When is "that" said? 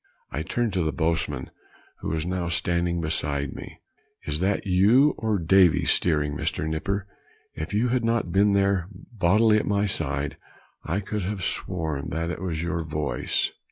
4.39-4.65, 12.09-12.41